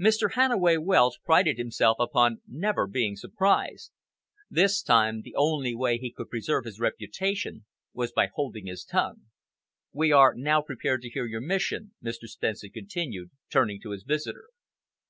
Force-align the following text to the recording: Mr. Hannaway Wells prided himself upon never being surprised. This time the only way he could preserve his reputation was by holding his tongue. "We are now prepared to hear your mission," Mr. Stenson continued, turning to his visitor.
Mr. 0.00 0.32
Hannaway 0.32 0.78
Wells 0.78 1.18
prided 1.22 1.58
himself 1.58 1.98
upon 2.00 2.40
never 2.48 2.86
being 2.86 3.16
surprised. 3.16 3.92
This 4.48 4.80
time 4.80 5.20
the 5.20 5.34
only 5.36 5.74
way 5.74 5.98
he 5.98 6.10
could 6.10 6.30
preserve 6.30 6.64
his 6.64 6.80
reputation 6.80 7.66
was 7.92 8.10
by 8.10 8.28
holding 8.32 8.64
his 8.64 8.82
tongue. 8.82 9.24
"We 9.92 10.10
are 10.10 10.32
now 10.34 10.62
prepared 10.62 11.02
to 11.02 11.10
hear 11.10 11.26
your 11.26 11.42
mission," 11.42 11.92
Mr. 12.02 12.24
Stenson 12.26 12.70
continued, 12.70 13.30
turning 13.50 13.78
to 13.82 13.90
his 13.90 14.04
visitor. 14.04 14.46